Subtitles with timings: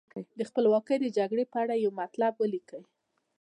[0.37, 2.81] د خپلواکۍ د جګړې په اړه یو مطلب ولیکئ.